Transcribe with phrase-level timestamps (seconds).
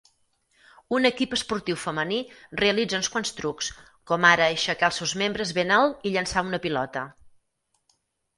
[0.99, 2.17] Un equip esportiu femení
[2.61, 3.69] realitza uns quants trucs,
[4.13, 7.07] com ara aixecar els seus membres ben alt i llençar una pilota.